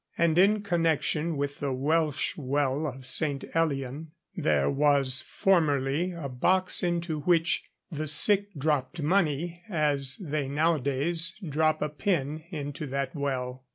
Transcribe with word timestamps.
And 0.17 0.35
in 0.39 0.63
connection 0.63 1.37
with 1.37 1.59
the 1.59 1.71
Welsh 1.71 2.35
well 2.35 2.87
of 2.87 3.05
St. 3.05 3.43
Elian 3.55 4.09
there 4.35 4.67
was 4.67 5.21
formerly 5.21 6.11
a 6.11 6.27
box 6.27 6.81
into 6.81 7.19
which 7.19 7.65
the 7.91 8.07
sick 8.07 8.51
dropped 8.55 8.99
money 9.03 9.61
as 9.69 10.17
they 10.17 10.47
nowadays 10.47 11.37
drop 11.47 11.83
a 11.83 11.89
pin 11.89 12.43
into 12.49 12.87
that 12.87 13.13
well. 13.13 13.63